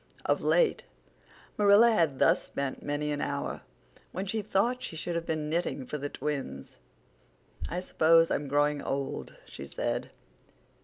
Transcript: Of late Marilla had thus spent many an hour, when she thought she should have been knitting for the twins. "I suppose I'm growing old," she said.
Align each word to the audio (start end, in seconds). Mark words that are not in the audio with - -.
Of 0.25 0.41
late 0.41 0.83
Marilla 1.59 1.91
had 1.91 2.17
thus 2.17 2.41
spent 2.41 2.81
many 2.81 3.11
an 3.11 3.21
hour, 3.21 3.61
when 4.11 4.25
she 4.25 4.41
thought 4.41 4.81
she 4.81 4.95
should 4.95 5.13
have 5.13 5.27
been 5.27 5.47
knitting 5.47 5.85
for 5.85 5.99
the 5.99 6.09
twins. 6.09 6.77
"I 7.69 7.81
suppose 7.81 8.31
I'm 8.31 8.47
growing 8.47 8.81
old," 8.81 9.35
she 9.45 9.63
said. 9.65 10.09